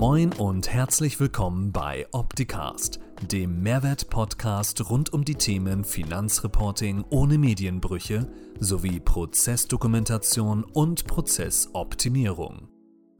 [0.00, 3.00] Moin und herzlich willkommen bei Opticast,
[3.32, 8.30] dem Mehrwert-Podcast rund um die Themen Finanzreporting ohne Medienbrüche
[8.60, 12.68] sowie Prozessdokumentation und Prozessoptimierung.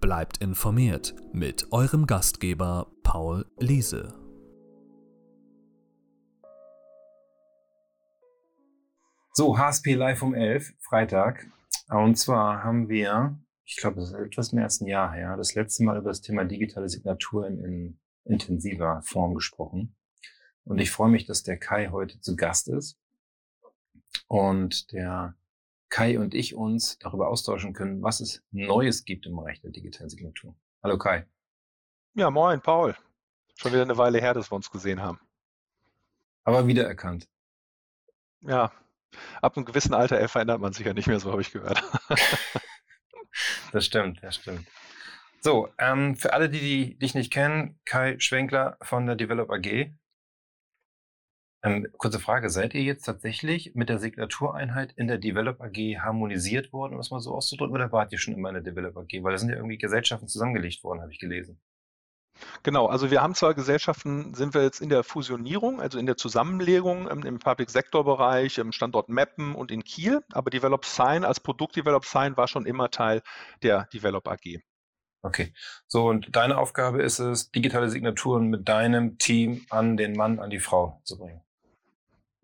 [0.01, 4.15] Bleibt informiert mit eurem Gastgeber Paul Liese.
[9.33, 11.45] So, HSP Live um 11, Freitag.
[11.91, 13.37] Und zwar haben wir
[13.69, 16.23] ich glaube, es ist etwas mehr als ein Jahr her, das letzte Mal über das
[16.23, 19.95] Thema digitale Signaturen in intensiver Form gesprochen.
[20.65, 22.99] Und ich freue mich, dass der Kai heute zu Gast ist
[24.27, 25.35] und der
[25.91, 30.09] Kai und ich uns darüber austauschen können, was es Neues gibt im Bereich der digitalen
[30.09, 30.57] Signatur.
[30.83, 31.27] Hallo Kai.
[32.15, 32.97] Ja, moin, Paul.
[33.55, 35.21] Schon wieder eine Weile her, dass wir uns gesehen haben.
[36.45, 37.29] Aber wiedererkannt.
[38.41, 38.73] Ja,
[39.43, 41.83] ab einem gewissen Alter verändert man sich ja nicht mehr, so habe ich gehört.
[43.73, 44.67] Das stimmt, das stimmt.
[45.41, 49.93] So, ähm, für alle, die, die dich nicht kennen, Kai Schwenkler von der Develop AG.
[51.65, 56.73] Ähm, kurze Frage, seid ihr jetzt tatsächlich mit der Signatureinheit in der Develop AG harmonisiert
[56.73, 59.23] worden, um es mal so auszudrücken, oder wart ihr schon immer in der Develop AG?
[59.23, 61.61] Weil da sind ja irgendwie Gesellschaften zusammengelegt worden, habe ich gelesen.
[62.63, 66.17] Genau, also wir haben zwar Gesellschaften, sind wir jetzt in der Fusionierung, also in der
[66.17, 71.25] Zusammenlegung im, im Public Sector Bereich, im Standort Meppen und in Kiel, aber Develop Sign
[71.25, 73.23] als Produkt Develop Sign war schon immer Teil
[73.63, 74.61] der Develop AG.
[75.23, 75.53] Okay,
[75.87, 80.51] so und deine Aufgabe ist es, digitale Signaturen mit deinem Team an den Mann, an
[80.51, 81.43] die Frau zu bringen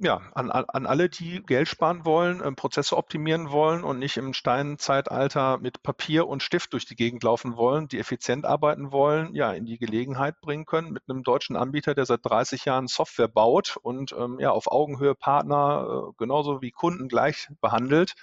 [0.05, 4.35] ja, an, an alle, die Geld sparen wollen, äh, Prozesse optimieren wollen und nicht im
[4.35, 9.53] Steinzeitalter mit Papier und Stift durch die Gegend laufen wollen, die effizient arbeiten wollen, ja,
[9.53, 13.79] in die Gelegenheit bringen können, mit einem deutschen Anbieter, der seit 30 Jahren Software baut
[13.83, 18.15] und ähm, ja, auf Augenhöhe Partner äh, genauso wie Kunden gleich behandelt,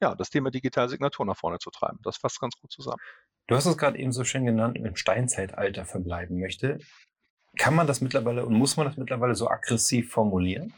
[0.00, 1.98] ja, das Thema Digitalsignatur nach vorne zu treiben.
[2.02, 3.00] Das fasst ganz gut zusammen.
[3.46, 6.78] Du hast es gerade eben so schön genannt, im Steinzeitalter verbleiben möchte.
[7.56, 10.74] Kann man das mittlerweile und muss man das mittlerweile so aggressiv formulieren?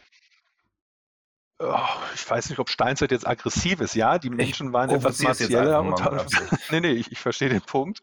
[1.65, 1.77] Oh,
[2.15, 3.95] ich weiß nicht, ob Steinzeit jetzt aggressiv ist.
[3.95, 5.81] Ja, die Menschen waren etwas martieller.
[5.81, 5.95] Und,
[6.73, 8.01] nee, nee, ich, ich, verstehe den Punkt.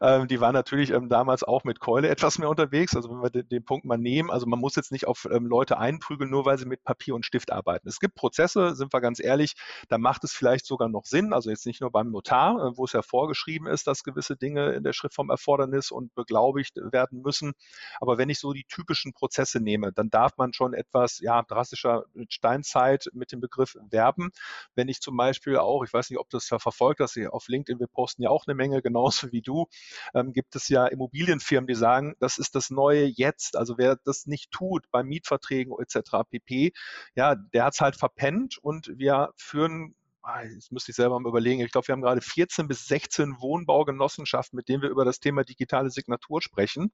[0.00, 2.94] Ähm, die waren natürlich ähm, damals auch mit Keule etwas mehr unterwegs.
[2.94, 5.46] Also wenn wir den, den Punkt mal nehmen, also man muss jetzt nicht auf ähm,
[5.46, 7.88] Leute einprügeln, nur weil sie mit Papier und Stift arbeiten.
[7.88, 9.54] Es gibt Prozesse, sind wir ganz ehrlich,
[9.88, 11.32] da macht es vielleicht sogar noch Sinn.
[11.32, 14.70] Also jetzt nicht nur beim Notar, äh, wo es ja vorgeschrieben ist, dass gewisse Dinge
[14.70, 17.54] in der Schriftform Erfordernis und beglaubigt werden müssen.
[18.00, 22.04] Aber wenn ich so die typischen Prozesse nehme, dann darf man schon etwas ja, drastischer
[22.14, 24.30] mit Steinzeit Zeit mit dem Begriff werben.
[24.74, 27.48] Wenn ich zum Beispiel auch, ich weiß nicht, ob das da verfolgt, dass Sie auf
[27.48, 29.66] LinkedIn, wir posten ja auch eine Menge, genauso wie du,
[30.14, 33.56] ähm, gibt es ja Immobilienfirmen, die sagen, das ist das neue Jetzt.
[33.56, 36.28] Also wer das nicht tut bei Mietverträgen etc.
[36.30, 36.72] pp,
[37.14, 41.28] ja, der hat es halt verpennt und wir führen ah, Jetzt müsste ich selber mal
[41.28, 41.60] überlegen.
[41.60, 45.44] Ich glaube, wir haben gerade 14 bis 16 Wohnbaugenossenschaften, mit denen wir über das Thema
[45.44, 46.92] digitale Signatur sprechen.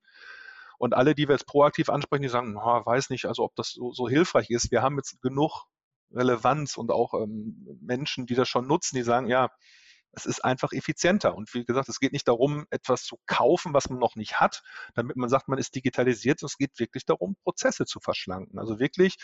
[0.78, 3.70] Und alle, die wir jetzt proaktiv ansprechen, die sagen, oh, weiß nicht, also ob das
[3.70, 4.70] so, so hilfreich ist.
[4.70, 5.64] Wir haben jetzt genug
[6.12, 9.50] Relevanz und auch ähm, Menschen, die das schon nutzen, die sagen, ja,
[10.16, 11.34] es ist einfach effizienter.
[11.34, 14.62] Und wie gesagt, es geht nicht darum, etwas zu kaufen, was man noch nicht hat,
[14.94, 16.42] damit man sagt, man ist digitalisiert.
[16.42, 18.58] Es geht wirklich darum, Prozesse zu verschlanken.
[18.58, 19.16] Also wirklich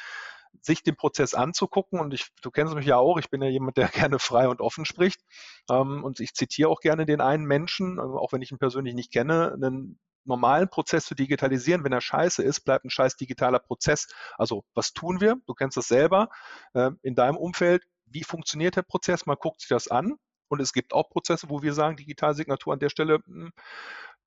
[0.60, 1.98] sich den Prozess anzugucken.
[1.98, 4.60] Und ich, du kennst mich ja auch, ich bin ja jemand, der gerne frei und
[4.60, 5.22] offen spricht.
[5.70, 8.94] Ähm, und ich zitiere auch gerne den einen Menschen, äh, auch wenn ich ihn persönlich
[8.94, 13.58] nicht kenne, einen normalen Prozess zu digitalisieren, wenn er scheiße ist, bleibt ein scheiß digitaler
[13.58, 14.08] Prozess.
[14.36, 15.36] Also was tun wir?
[15.46, 16.28] Du kennst das selber
[16.74, 17.84] äh, in deinem Umfeld.
[18.06, 19.26] Wie funktioniert der Prozess?
[19.26, 20.16] Man guckt sich das an.
[20.48, 23.52] Und es gibt auch Prozesse, wo wir sagen, Digitalsignatur an der Stelle mh, hm,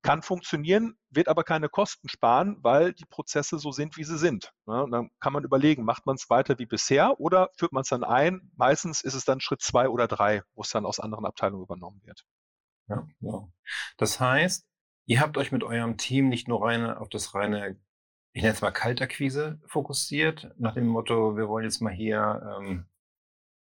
[0.05, 4.53] kann funktionieren, wird aber keine Kosten sparen, weil die Prozesse so sind, wie sie sind.
[4.67, 7.81] Ja, und dann kann man überlegen, macht man es weiter wie bisher oder führt man
[7.81, 8.51] es dann ein?
[8.55, 12.01] Meistens ist es dann Schritt zwei oder drei, wo es dann aus anderen Abteilungen übernommen
[12.03, 12.23] wird.
[12.87, 13.47] Ja, ja.
[13.97, 14.67] Das heißt,
[15.07, 17.79] Ihr habt euch mit eurem Team nicht nur reine, auf das reine,
[18.33, 22.85] ich nenne es mal Kaltakquise fokussiert, nach dem Motto, wir wollen jetzt mal hier ähm,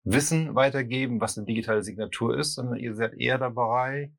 [0.04, 4.14] Wissen weitergeben, was eine digitale Signatur ist, sondern ihr seid eher dabei,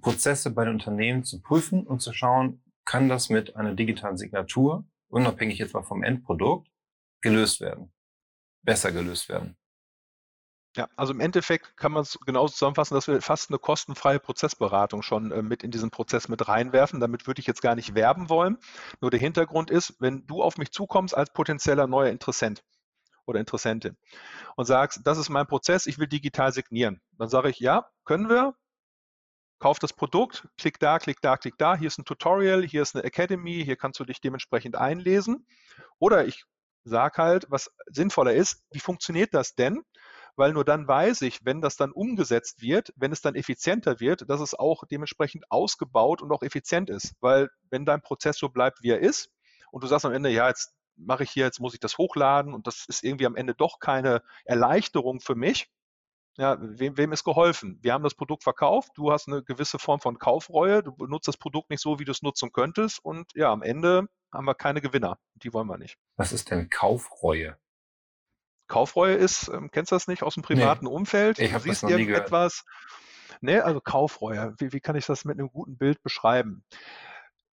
[0.00, 4.86] Prozesse bei den Unternehmen zu prüfen und zu schauen, kann das mit einer digitalen Signatur,
[5.08, 6.70] unabhängig jetzt mal vom Endprodukt,
[7.20, 7.92] gelöst werden,
[8.62, 9.57] besser gelöst werden.
[10.78, 15.02] Ja, also im Endeffekt kann man es genauso zusammenfassen, dass wir fast eine kostenfreie Prozessberatung
[15.02, 17.00] schon äh, mit in diesen Prozess mit reinwerfen.
[17.00, 18.58] Damit würde ich jetzt gar nicht werben wollen.
[19.00, 22.62] Nur der Hintergrund ist, wenn du auf mich zukommst als potenzieller neuer Interessent
[23.26, 23.96] oder Interessentin
[24.54, 28.28] und sagst, das ist mein Prozess, ich will digital signieren, dann sage ich, ja, können
[28.28, 28.54] wir,
[29.58, 32.94] kauf das Produkt, klick da, klick da, klick da, hier ist ein Tutorial, hier ist
[32.94, 35.44] eine Academy, hier kannst du dich dementsprechend einlesen.
[35.98, 36.44] Oder ich
[36.84, 39.82] sage halt, was sinnvoller ist, wie funktioniert das denn?
[40.38, 44.30] Weil nur dann weiß ich, wenn das dann umgesetzt wird, wenn es dann effizienter wird,
[44.30, 47.14] dass es auch dementsprechend ausgebaut und auch effizient ist.
[47.20, 49.30] Weil wenn dein Prozess so bleibt, wie er ist,
[49.72, 52.54] und du sagst am Ende, ja, jetzt mache ich hier, jetzt muss ich das hochladen
[52.54, 55.68] und das ist irgendwie am Ende doch keine Erleichterung für mich,
[56.36, 57.80] ja, wem, wem ist geholfen?
[57.82, 61.36] Wir haben das Produkt verkauft, du hast eine gewisse Form von Kaufreue, du benutzt das
[61.36, 64.80] Produkt nicht so, wie du es nutzen könntest und ja, am Ende haben wir keine
[64.80, 65.18] Gewinner.
[65.34, 65.98] Die wollen wir nicht.
[66.16, 67.58] Was ist denn Kaufreue?
[68.68, 71.38] Kaufreue ist, ähm, kennst du das nicht aus dem privaten nee, Umfeld?
[71.38, 72.64] Ich du siehst irgendetwas.
[73.40, 74.54] Ne, also Kaufreue.
[74.58, 76.64] Wie, wie kann ich das mit einem guten Bild beschreiben?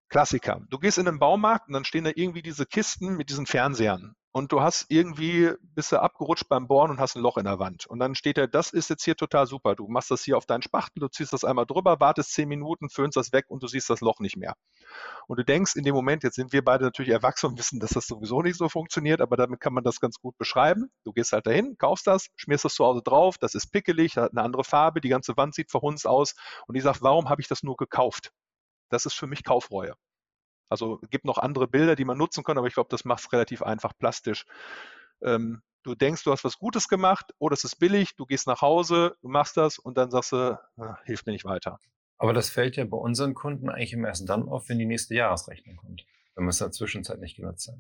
[0.10, 0.62] Klassiker.
[0.70, 4.16] Du gehst in den Baumarkt und dann stehen da irgendwie diese Kisten mit diesen Fernsehern
[4.36, 7.58] und du hast irgendwie, bist du abgerutscht beim Bohren und hast ein Loch in der
[7.58, 7.86] Wand.
[7.88, 9.76] Und dann steht da, das ist jetzt hier total super.
[9.76, 12.90] Du machst das hier auf deinen Spachtel, du ziehst das einmal drüber, wartest zehn Minuten,
[12.90, 14.58] föhnst das weg und du siehst das Loch nicht mehr.
[15.28, 17.92] Und du denkst in dem Moment, jetzt sind wir beide natürlich erwachsen und wissen, dass
[17.92, 20.92] das sowieso nicht so funktioniert, aber damit kann man das ganz gut beschreiben.
[21.06, 24.34] Du gehst halt dahin, kaufst das, schmierst das zu Hause drauf, das ist pickelig, hat
[24.34, 26.36] eine andere Farbe, die ganze Wand sieht verhunzt aus
[26.68, 28.34] und ich sage, warum habe ich das nur gekauft?
[28.90, 29.96] Das ist für mich Kaufreue.
[30.70, 33.24] Also es gibt noch andere Bilder, die man nutzen kann, aber ich glaube, das macht
[33.24, 34.46] es relativ einfach plastisch.
[35.22, 38.62] Ähm, du denkst, du hast was Gutes gemacht, oder es ist billig, du gehst nach
[38.62, 41.80] Hause, du machst das und dann sagst du, ah, hilft mir nicht weiter.
[42.18, 45.16] Aber das fällt ja bei unseren Kunden eigentlich immer erst dann auf, wenn die nächste
[45.16, 47.76] Jahresrechnung kommt, wenn man es in der Zwischenzeit nicht genutzt hat.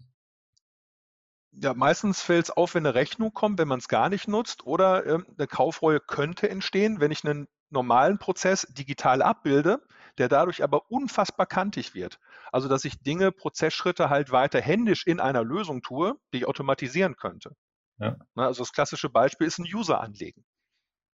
[1.57, 4.65] Ja, meistens fällt es auf, wenn eine Rechnung kommt, wenn man es gar nicht nutzt
[4.65, 9.81] oder ähm, eine Kaufreue könnte entstehen, wenn ich einen normalen Prozess digital abbilde,
[10.17, 12.19] der dadurch aber unfassbar kantig wird.
[12.51, 17.15] Also dass ich Dinge, Prozessschritte halt weiter händisch in einer Lösung tue, die ich automatisieren
[17.15, 17.56] könnte.
[17.97, 18.17] Ja.
[18.35, 20.44] Ne, also das klassische Beispiel ist ein User anlegen.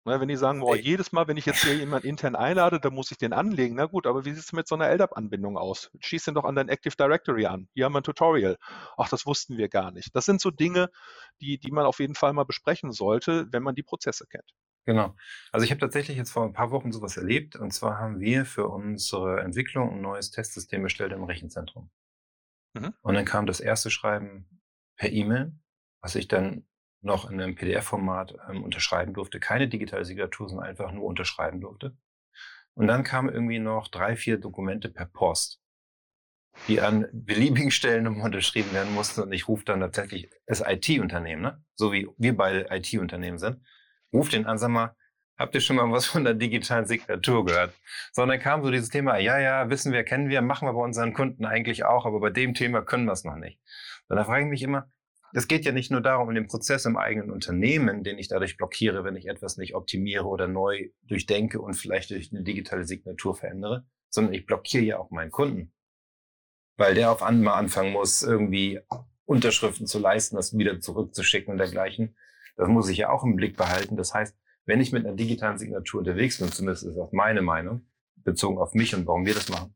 [0.05, 2.93] Ne, wenn die sagen, boah, jedes Mal, wenn ich jetzt hier jemanden intern einlade, dann
[2.93, 3.75] muss ich den anlegen.
[3.75, 5.91] Na gut, aber wie sieht es mit so einer LDAP-Anbindung aus?
[5.99, 7.67] Schieß den doch an dein Active Directory an.
[7.73, 8.57] Hier haben wir ein Tutorial.
[8.97, 10.15] Ach, das wussten wir gar nicht.
[10.15, 10.89] Das sind so Dinge,
[11.41, 14.53] die, die man auf jeden Fall mal besprechen sollte, wenn man die Prozesse kennt.
[14.89, 15.15] Genau.
[15.51, 17.55] Also ich habe tatsächlich jetzt vor ein paar Wochen sowas erlebt.
[17.55, 21.91] Und zwar haben wir für unsere Entwicklung ein neues Testsystem bestellt im Rechenzentrum.
[22.73, 22.95] Mhm.
[23.03, 24.63] Und dann kam das erste Schreiben
[24.97, 25.53] per E-Mail,
[26.01, 26.65] was ich dann
[27.01, 29.39] noch in einem PDF-Format ähm, unterschreiben durfte.
[29.39, 31.95] Keine digitale Signatur, sondern einfach nur unterschreiben durfte.
[32.73, 35.61] Und dann kamen irgendwie noch drei, vier Dokumente per Post,
[36.67, 39.21] die an beliebigen Stellen unterschrieben werden mussten.
[39.21, 41.63] Und ich rufe dann tatsächlich das IT-Unternehmen, ne?
[41.75, 43.61] so wie wir beide IT-Unternehmen sind,
[44.13, 44.95] ruf den an, sag mal,
[45.37, 47.73] habt ihr schon mal was von der digitalen Signatur gehört?
[48.11, 51.13] Sondern kam so dieses Thema, ja, ja, wissen wir, kennen wir, machen wir bei unseren
[51.13, 53.59] Kunden eigentlich auch, aber bei dem Thema können wir es noch nicht.
[54.07, 54.91] Und da frage ich mich immer,
[55.33, 58.57] es geht ja nicht nur darum, in dem Prozess im eigenen Unternehmen, den ich dadurch
[58.57, 63.35] blockiere, wenn ich etwas nicht optimiere oder neu durchdenke und vielleicht durch eine digitale Signatur
[63.35, 65.71] verändere, sondern ich blockiere ja auch meinen Kunden.
[66.77, 68.79] Weil der auf einmal anfangen muss, irgendwie
[69.25, 72.15] Unterschriften zu leisten, das wieder zurückzuschicken und dergleichen.
[72.59, 73.95] Das muss ich ja auch im Blick behalten.
[73.95, 77.87] Das heißt, wenn ich mit einer digitalen Signatur unterwegs bin, zumindest ist das meine Meinung,
[78.17, 79.73] bezogen auf mich und warum wir das machen,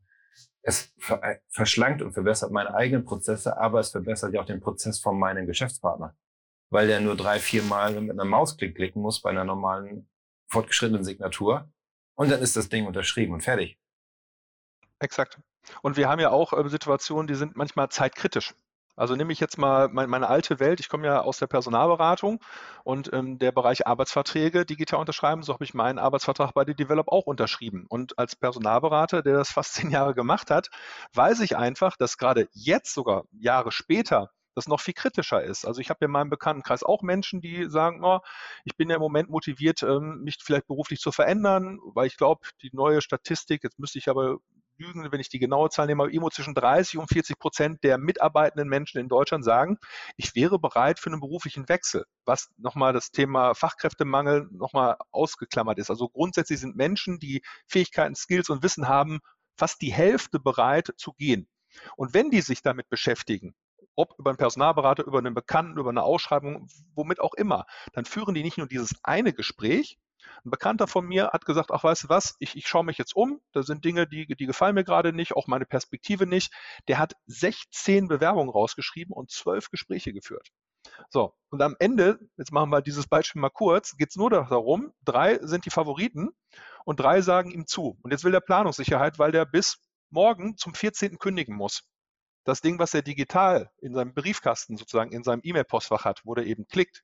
[0.60, 5.00] es äh, verschlankt und verbessert meine eigenen Prozesse, aber es verbessert ja auch den Prozess
[5.00, 6.14] von meinem Geschäftspartner,
[6.68, 10.06] weil der nur drei, vier Mal mit einem Mausklick klicken muss bei einer normalen
[10.48, 11.72] fortgeschrittenen Signatur
[12.16, 13.78] und dann ist das Ding unterschrieben und fertig.
[14.98, 15.40] Exakt.
[15.80, 18.54] Und wir haben ja auch äh, Situationen, die sind manchmal zeitkritisch.
[18.96, 20.80] Also nehme ich jetzt mal meine, alte Welt.
[20.80, 22.40] Ich komme ja aus der Personalberatung
[22.84, 25.42] und ähm, der Bereich Arbeitsverträge digital unterschreiben.
[25.42, 27.86] So habe ich meinen Arbeitsvertrag bei der Develop auch unterschrieben.
[27.88, 30.70] Und als Personalberater, der das fast zehn Jahre gemacht hat,
[31.12, 35.66] weiß ich einfach, dass gerade jetzt sogar Jahre später das noch viel kritischer ist.
[35.66, 38.20] Also ich habe in meinem Bekanntenkreis auch Menschen, die sagen, oh,
[38.64, 42.46] ich bin ja im Moment motiviert, ähm, mich vielleicht beruflich zu verändern, weil ich glaube,
[42.62, 44.38] die neue Statistik, jetzt müsste ich aber
[44.78, 47.98] lügen, wenn ich die genaue Zahl nehme, aber irgendwo zwischen 30 und 40 Prozent der
[47.98, 49.78] mitarbeitenden Menschen in Deutschland sagen,
[50.16, 55.90] ich wäre bereit für einen beruflichen Wechsel, was nochmal das Thema Fachkräftemangel nochmal ausgeklammert ist.
[55.90, 59.20] Also grundsätzlich sind Menschen, die Fähigkeiten, Skills und Wissen haben,
[59.56, 61.48] fast die Hälfte bereit zu gehen.
[61.96, 63.54] Und wenn die sich damit beschäftigen,
[63.96, 68.34] ob über einen Personalberater, über einen Bekannten, über eine Ausschreibung, womit auch immer, dann führen
[68.34, 69.98] die nicht nur dieses eine Gespräch,
[70.44, 73.16] ein Bekannter von mir hat gesagt, ach weißt du was, ich, ich schaue mich jetzt
[73.16, 76.52] um, da sind Dinge, die, die gefallen mir gerade nicht, auch meine Perspektive nicht.
[76.88, 80.50] Der hat 16 Bewerbungen rausgeschrieben und 12 Gespräche geführt.
[81.08, 84.92] So, und am Ende, jetzt machen wir dieses Beispiel mal kurz, geht es nur darum,
[85.04, 86.30] drei sind die Favoriten
[86.84, 87.98] und drei sagen ihm zu.
[88.02, 89.78] Und jetzt will der Planungssicherheit, weil der bis
[90.10, 91.18] morgen zum 14.
[91.18, 91.88] kündigen muss.
[92.44, 96.44] Das Ding, was er digital in seinem Briefkasten sozusagen in seinem E-Mail-Postfach hat, wo der
[96.44, 97.02] eben klickt,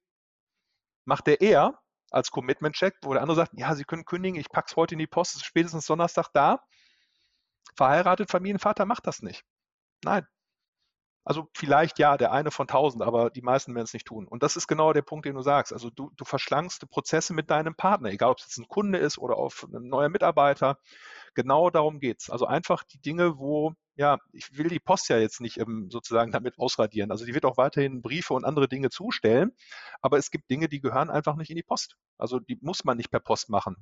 [1.07, 4.67] macht er eher, als Commitment-Check, wo der andere sagt, ja, Sie können kündigen, ich packe
[4.69, 6.62] es heute in die Post, es ist spätestens Donnerstag da.
[7.76, 9.45] Verheiratet, Familienvater macht das nicht.
[10.05, 10.26] Nein.
[11.25, 14.27] Also vielleicht ja, der eine von tausend, aber die meisten werden es nicht tun.
[14.27, 15.73] Und das ist genau der Punkt, den du sagst.
[15.73, 19.19] Also du, du verschlankst Prozesse mit deinem Partner, egal ob es jetzt ein Kunde ist
[19.19, 20.79] oder auf ein neuer Mitarbeiter.
[21.35, 22.31] Genau darum geht es.
[22.31, 26.33] Also einfach die Dinge, wo, ja, ich will die Post ja jetzt nicht ähm, sozusagen
[26.33, 27.11] damit ausradieren.
[27.11, 29.53] Also die wird auch weiterhin Briefe und andere Dinge zustellen,
[30.00, 31.97] aber es gibt Dinge, die gehören einfach nicht in die Post.
[32.17, 33.77] Also die muss man nicht per Post machen.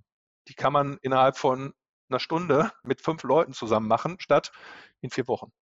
[0.49, 1.73] Die kann man innerhalb von
[2.11, 4.51] einer Stunde mit fünf Leuten zusammen machen, statt
[5.01, 5.53] in vier Wochen.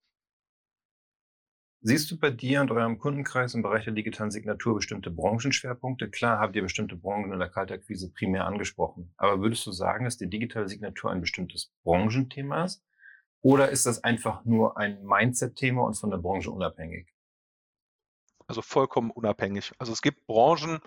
[1.89, 6.11] Siehst du bei dir und eurem Kundenkreis im Bereich der digitalen Signatur bestimmte Branchenschwerpunkte?
[6.11, 9.15] Klar habt ihr bestimmte Branchen in der Kaltakquise primär angesprochen.
[9.17, 12.83] Aber würdest du sagen, dass die digitale Signatur ein bestimmtes Branchenthema ist?
[13.41, 17.07] Oder ist das einfach nur ein Mindset-Thema und von der Branche unabhängig?
[18.49, 19.73] Also vollkommen unabhängig.
[19.79, 20.81] Also es gibt Branchen,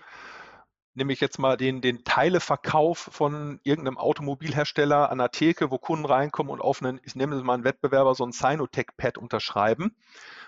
[0.94, 6.04] nehme ich jetzt mal den, den Teileverkauf von irgendeinem Automobilhersteller an der Theke, wo Kunden
[6.04, 9.94] reinkommen und auf einen, ich nehme mal einen Wettbewerber, so ein Sinotech-Pad unterschreiben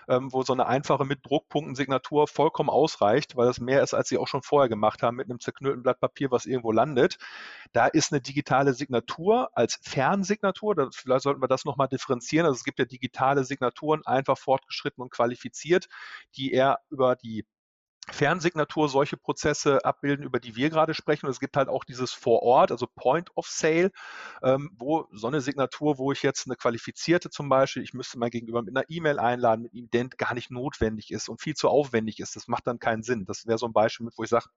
[0.07, 4.17] ähm, wo so eine einfache mit Druckpunkten-Signatur vollkommen ausreicht, weil das mehr ist, als sie
[4.17, 7.17] auch schon vorher gemacht haben mit einem zerknüllten Blatt Papier, was irgendwo landet.
[7.71, 12.45] Da ist eine digitale Signatur als Fernsignatur, das, vielleicht sollten wir das nochmal differenzieren.
[12.45, 15.87] Also es gibt ja digitale Signaturen, einfach fortgeschritten und qualifiziert,
[16.35, 17.45] die eher über die
[18.11, 21.25] Fernsignatur solche Prozesse abbilden, über die wir gerade sprechen.
[21.25, 23.91] Und es gibt halt auch dieses vor Ort, also Point of Sale,
[24.41, 28.29] ähm, wo so eine Signatur, wo ich jetzt eine qualifizierte zum Beispiel, ich müsste mal
[28.29, 32.19] gegenüber mit einer E-Mail einladen, mit Ident gar nicht notwendig ist und viel zu aufwendig
[32.19, 32.35] ist.
[32.35, 33.25] Das macht dann keinen Sinn.
[33.25, 34.47] Das wäre so ein Beispiel, wo ich sage,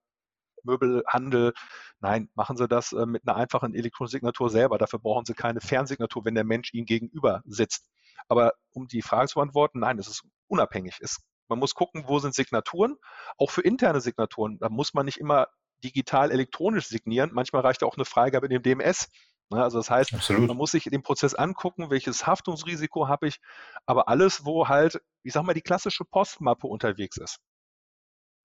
[0.65, 1.53] Möbelhandel,
[2.01, 4.79] nein, machen Sie das äh, mit einer einfachen Elektrosignatur selber.
[4.79, 7.89] Dafür brauchen Sie keine Fernsignatur, wenn der Mensch Ihnen gegenüber sitzt.
[8.29, 10.99] Aber um die Frage zu beantworten, nein, es ist unabhängig.
[11.01, 12.97] Es man muss gucken, wo sind Signaturen,
[13.39, 14.59] auch für interne Signaturen.
[14.59, 15.49] Da muss man nicht immer
[15.85, 17.31] digital elektronisch signieren.
[17.33, 19.09] Manchmal reicht auch eine Freigabe in dem DMS.
[19.51, 20.49] Ne, also das heißt, Absolut.
[20.49, 23.41] man muss sich den Prozess angucken, welches Haftungsrisiko habe ich,
[23.85, 27.39] aber alles, wo halt, ich sag mal, die klassische Postmappe unterwegs ist,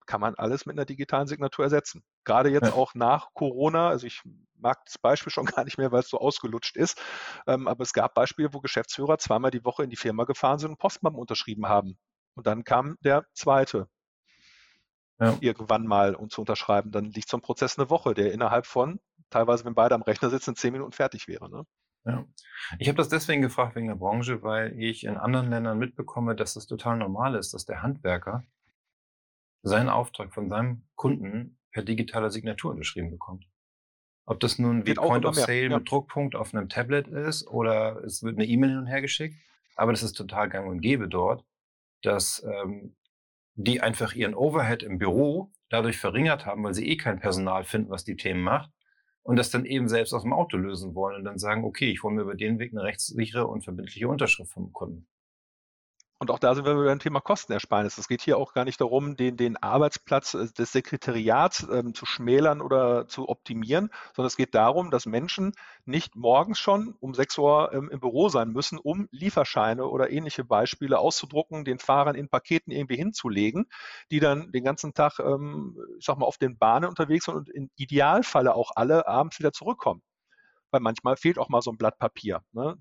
[0.06, 2.04] kann man alles mit einer digitalen Signatur ersetzen.
[2.24, 2.74] Gerade jetzt ja.
[2.74, 4.22] auch nach Corona, also ich
[4.56, 7.00] mag das Beispiel schon gar nicht mehr, weil es so ausgelutscht ist,
[7.48, 10.70] ähm, aber es gab Beispiele, wo Geschäftsführer zweimal die Woche in die Firma gefahren sind
[10.70, 11.98] und Postmappen unterschrieben haben.
[12.34, 13.88] Und dann kam der zweite
[15.20, 15.36] ja.
[15.40, 16.90] irgendwann mal um zu unterschreiben.
[16.90, 20.30] Dann liegt so ein Prozess eine Woche, der innerhalb von, teilweise wenn beide am Rechner
[20.30, 21.50] sitzen, zehn Minuten fertig wäre.
[21.50, 21.64] Ne?
[22.04, 22.24] Ja.
[22.78, 26.56] Ich habe das deswegen gefragt wegen der Branche, weil ich in anderen Ländern mitbekomme, dass
[26.56, 28.44] es total normal ist, dass der Handwerker
[29.62, 33.46] seinen Auftrag von seinem Kunden per digitaler Signatur unterschrieben bekommt.
[34.24, 35.78] Ob das nun wie Point of Sale ja.
[35.78, 39.36] mit Druckpunkt auf einem Tablet ist oder es wird eine E-Mail hin und her geschickt,
[39.76, 41.44] aber das ist total gang und gäbe dort
[42.02, 42.96] dass ähm,
[43.54, 47.90] die einfach ihren Overhead im Büro dadurch verringert haben, weil sie eh kein Personal finden,
[47.90, 48.70] was die Themen macht
[49.22, 52.02] und das dann eben selbst aus dem Auto lösen wollen und dann sagen, okay, ich
[52.02, 55.06] hole mir über den Weg eine rechtssichere und verbindliche Unterschrift vom Kunden.
[56.22, 57.98] Und auch da sind wir beim Thema Kostenersparnis.
[57.98, 62.06] Es geht hier auch gar nicht darum, den, den Arbeitsplatz äh, des Sekretariats ähm, zu
[62.06, 65.52] schmälern oder zu optimieren, sondern es geht darum, dass Menschen
[65.84, 70.44] nicht morgens schon um 6 Uhr ähm, im Büro sein müssen, um Lieferscheine oder ähnliche
[70.44, 73.66] Beispiele auszudrucken, den Fahrern in Paketen irgendwie hinzulegen,
[74.12, 77.48] die dann den ganzen Tag, ähm, ich sag mal, auf den Bahnen unterwegs sind und
[77.48, 80.02] im Idealfalle auch alle abends wieder zurückkommen.
[80.70, 82.42] Weil manchmal fehlt auch mal so ein Blatt Papier.
[82.52, 82.78] Ne?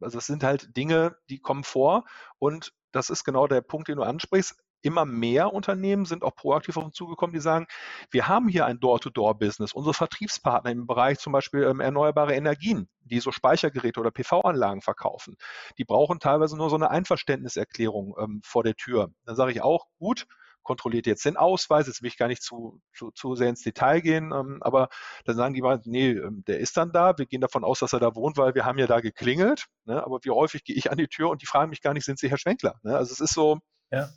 [0.00, 2.04] Also es sind halt Dinge, die kommen vor
[2.38, 4.56] und das ist genau der Punkt, den du ansprichst.
[4.82, 7.66] Immer mehr Unternehmen sind auch proaktiv auf uns zugekommen, die sagen,
[8.10, 9.72] wir haben hier ein Door-to-Door-Business.
[9.72, 15.36] Unsere Vertriebspartner im Bereich zum Beispiel ähm, erneuerbare Energien, die so Speichergeräte oder PV-Anlagen verkaufen,
[15.78, 19.10] die brauchen teilweise nur so eine Einverständniserklärung ähm, vor der Tür.
[19.24, 20.26] Dann sage ich auch, gut,
[20.64, 24.00] kontrolliert jetzt den Ausweis, jetzt will ich gar nicht zu, zu, zu sehr ins Detail
[24.00, 24.88] gehen, ähm, aber
[25.24, 27.92] dann sagen die mal, nee, ähm, der ist dann da, wir gehen davon aus, dass
[27.92, 30.04] er da wohnt, weil wir haben ja da geklingelt, ne?
[30.04, 32.18] aber wie häufig gehe ich an die Tür und die fragen mich gar nicht, sind
[32.18, 32.74] Sie Herr Schwenkler?
[32.82, 32.96] Ne?
[32.96, 33.60] Also es ist so,
[33.94, 34.08] ja.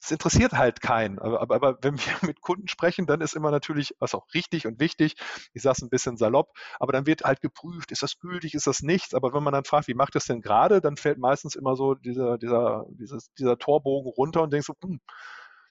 [0.00, 1.18] Es interessiert halt keinen.
[1.18, 4.66] Aber, aber, aber, wenn wir mit Kunden sprechen, dann ist immer natürlich, was auch richtig
[4.66, 5.16] und wichtig,
[5.52, 8.68] ich sage es ein bisschen salopp, aber dann wird halt geprüft, ist das gültig, ist
[8.68, 9.14] das nichts.
[9.14, 11.94] Aber wenn man dann fragt, wie macht das denn gerade, dann fällt meistens immer so
[11.94, 15.00] dieser, dieser, dieses, dieser Torbogen runter und denkst so, hm,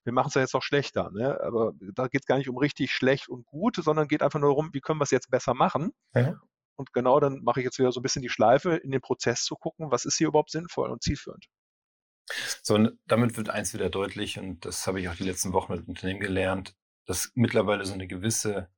[0.06, 1.12] wir machen es ja jetzt noch schlechter.
[1.12, 1.40] Ne?
[1.42, 4.52] Aber da geht es gar nicht um richtig schlecht und gut, sondern geht einfach nur
[4.52, 5.92] darum, wie können wir es jetzt besser machen.
[6.14, 6.40] Ja.
[6.76, 9.44] Und genau dann mache ich jetzt wieder so ein bisschen die Schleife, in den Prozess
[9.44, 11.46] zu gucken, was ist hier überhaupt sinnvoll und zielführend.
[12.64, 15.74] So, und damit wird eins wieder deutlich, und das habe ich auch die letzten Wochen
[15.74, 18.70] mit Unternehmen gelernt, dass mittlerweile so eine gewisse,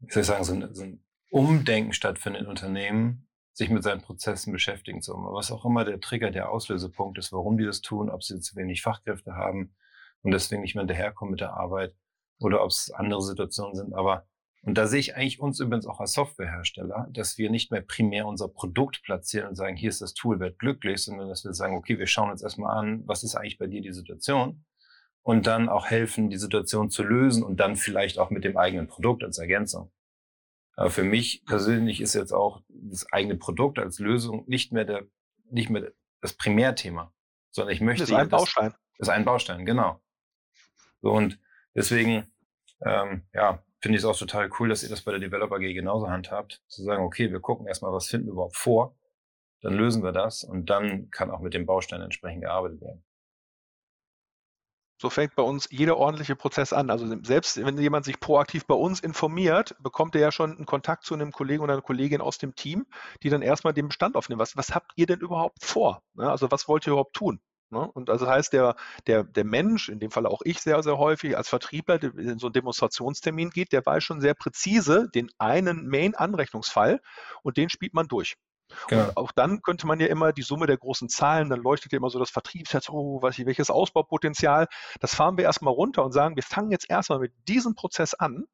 [0.00, 4.00] wie soll ich sagen, so, eine, so ein Umdenken stattfindet in Unternehmen, sich mit seinen
[4.00, 5.12] Prozessen beschäftigen zu.
[5.12, 8.56] Was auch immer der Trigger, der Auslösepunkt ist, warum die das tun, ob sie zu
[8.56, 9.74] wenig Fachkräfte haben,
[10.22, 11.94] und deswegen nicht mehr hinterherkommen mit der Arbeit
[12.38, 13.94] oder ob es andere Situationen sind.
[13.94, 14.26] Aber
[14.64, 18.26] Und da sehe ich eigentlich uns übrigens auch als Softwarehersteller, dass wir nicht mehr primär
[18.26, 21.76] unser Produkt platzieren und sagen, hier ist das Tool, werd glücklich, sondern dass wir sagen,
[21.76, 24.64] okay, wir schauen uns erstmal an, was ist eigentlich bei dir die Situation
[25.22, 28.86] und dann auch helfen, die Situation zu lösen und dann vielleicht auch mit dem eigenen
[28.86, 29.90] Produkt als Ergänzung.
[30.76, 35.02] Aber für mich persönlich ist jetzt auch das eigene Produkt als Lösung nicht mehr der,
[35.50, 37.12] nicht mehr das Primärthema,
[37.50, 38.04] sondern ich möchte.
[38.04, 38.74] Das ist ein Baustein.
[38.98, 40.00] Das ist ein Baustein, genau.
[41.02, 41.38] So, und
[41.74, 42.26] deswegen,
[42.84, 45.74] ähm, ja, finde ich es auch total cool, dass ihr das bei der Developer AG
[45.74, 48.96] genauso handhabt, zu sagen, okay, wir gucken erstmal, was finden wir überhaupt vor,
[49.60, 53.04] dann lösen wir das und dann kann auch mit dem Baustein entsprechend gearbeitet werden.
[55.00, 56.88] So fängt bei uns jeder ordentliche Prozess an.
[56.88, 61.04] Also selbst wenn jemand sich proaktiv bei uns informiert, bekommt er ja schon einen Kontakt
[61.04, 62.86] zu einem Kollegen oder einer Kollegin aus dem Team,
[63.24, 64.38] die dann erstmal den Bestand aufnehmen.
[64.38, 66.04] Was, was habt ihr denn überhaupt vor?
[66.14, 66.30] Ne?
[66.30, 67.40] Also was wollt ihr überhaupt tun?
[67.72, 67.90] Ne?
[67.90, 68.76] Und also das heißt, der,
[69.06, 72.38] der, der Mensch, in dem Fall auch ich sehr, sehr häufig als Vertriebler, der in
[72.38, 77.00] so einen Demonstrationstermin geht, der weiß schon sehr präzise den einen Main-Anrechnungsfall
[77.42, 78.36] und den spielt man durch.
[78.88, 79.04] Genau.
[79.04, 81.96] Und auch dann könnte man ja immer die Summe der großen Zahlen, dann leuchtet ja
[81.96, 84.68] immer so das Vertriebsherz, oh, weiß ich, welches Ausbaupotenzial.
[85.00, 88.46] Das fahren wir erstmal runter und sagen, wir fangen jetzt erstmal mit diesem Prozess an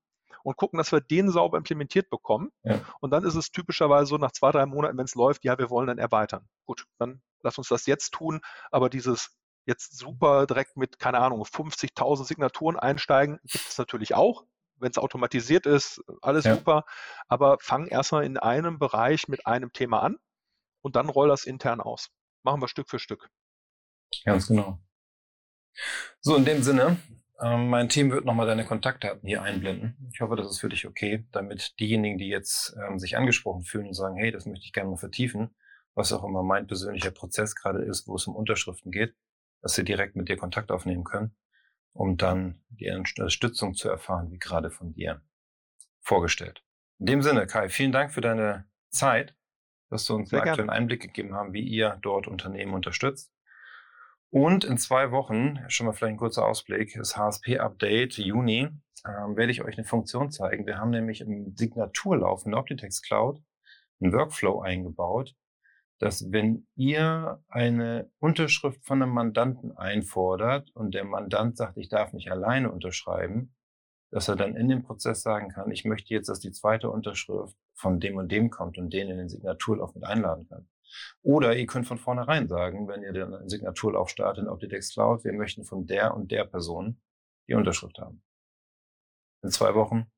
[0.43, 2.51] und gucken, dass wir den sauber implementiert bekommen.
[2.63, 2.81] Ja.
[3.01, 5.71] Und dann ist es typischerweise so, nach zwei, drei Monaten, wenn es läuft, ja, wir
[5.71, 6.49] wollen dann erweitern.
[6.67, 8.41] Gut, dann lass uns das jetzt tun.
[8.71, 14.45] Aber dieses jetzt super direkt mit, keine Ahnung, 50.000 Signaturen einsteigen, gibt es natürlich auch
[14.81, 16.55] wenn es automatisiert ist, alles ja.
[16.55, 16.85] super.
[17.29, 20.19] Aber fang erstmal in einem Bereich mit einem Thema an
[20.83, 22.11] und dann roll das intern aus.
[22.43, 23.29] Machen wir Stück für Stück.
[24.25, 24.79] Ganz genau.
[26.21, 26.97] So, in dem Sinne,
[27.41, 30.11] ähm, mein Team wird nochmal deine Kontaktdaten hier einblenden.
[30.13, 33.89] Ich hoffe, das ist für dich okay, damit diejenigen, die jetzt ähm, sich angesprochen fühlen
[33.89, 35.55] und sagen, hey, das möchte ich gerne mal vertiefen,
[35.95, 39.15] was auch immer mein persönlicher Prozess gerade ist, wo es um Unterschriften geht,
[39.63, 41.35] dass sie direkt mit dir Kontakt aufnehmen können
[41.99, 45.21] um dann die Unterstützung zu erfahren, wie gerade von dir
[46.01, 46.63] vorgestellt.
[47.01, 49.35] In dem Sinne, Kai, vielen Dank für deine Zeit,
[49.91, 53.33] dass du uns Sehr einen aktuellen Einblick gegeben haben, wie ihr dort Unternehmen unterstützt.
[54.31, 58.69] Und in zwei Wochen, schon mal vielleicht ein kurzer Ausblick, das HSP-Update Juni,
[59.07, 60.67] ähm, werde ich euch eine Funktion zeigen.
[60.67, 63.43] Wir haben nämlich im Signaturlauf in der Optitex Cloud
[64.01, 65.35] einen Workflow eingebaut,
[65.99, 72.13] dass wenn ihr eine Unterschrift von einem Mandanten einfordert und der Mandant sagt, ich darf
[72.13, 73.55] nicht alleine unterschreiben,
[74.11, 77.57] dass er dann in dem Prozess sagen kann, ich möchte jetzt, dass die zweite Unterschrift
[77.75, 80.69] von dem und dem kommt und den in den Signaturlauf mit einladen kann.
[81.23, 85.33] Oder ihr könnt von vornherein sagen, wenn ihr den Signaturlauf startet in Optitex Cloud, wir
[85.33, 87.01] möchten von der und der Person
[87.49, 88.23] die Unterschrift haben.
[89.43, 90.11] In zwei Wochen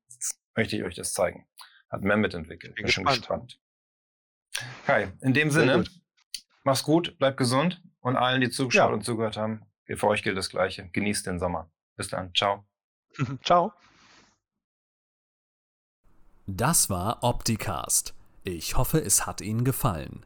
[0.55, 1.47] möchte ich euch das zeigen.
[1.89, 2.75] Hat Mehmet entwickelt.
[2.75, 3.59] Bin, Bin schon gespannt.
[4.85, 5.83] Kai, in dem Sinne,
[6.63, 8.93] mach's gut, bleib gesund und allen, die zugeschaut ja.
[8.93, 10.89] und zugehört haben, für euch gilt das Gleiche.
[10.91, 11.69] Genießt den Sommer.
[11.95, 12.33] Bis dann.
[12.33, 12.65] Ciao.
[13.43, 13.73] Ciao.
[16.47, 18.13] Das war Opticast.
[18.43, 20.25] Ich hoffe, es hat Ihnen gefallen.